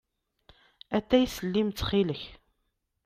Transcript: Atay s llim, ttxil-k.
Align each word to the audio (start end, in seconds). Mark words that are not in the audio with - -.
Atay 0.97 1.25
s 1.35 1.37
llim, 1.49 1.69
ttxil-k. 1.71 2.23